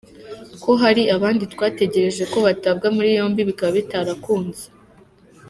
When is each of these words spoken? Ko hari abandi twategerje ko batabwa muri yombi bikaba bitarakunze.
Ko 0.63 0.71
hari 0.81 1.01
abandi 1.15 1.43
twategerje 1.53 2.23
ko 2.31 2.37
batabwa 2.45 2.87
muri 2.95 3.09
yombi 3.17 3.41
bikaba 3.49 3.71
bitarakunze. 3.79 4.63